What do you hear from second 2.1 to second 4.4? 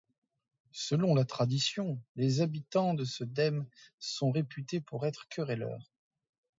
les habitants de ce dème sont